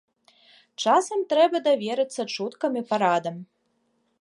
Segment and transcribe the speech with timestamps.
[0.85, 3.35] Часам трэба даверыцца чуткам і парадам.